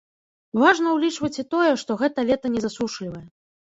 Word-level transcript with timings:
Важна 0.61 0.93
ўлічваць 0.95 1.39
і 1.43 1.47
тое, 1.55 1.69
што 1.81 1.99
гэта 2.03 2.25
лета 2.31 2.47
не 2.55 2.61
засушлівае. 2.67 3.25